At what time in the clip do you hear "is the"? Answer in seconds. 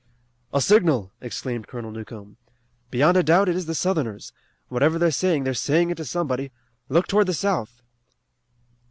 3.55-3.75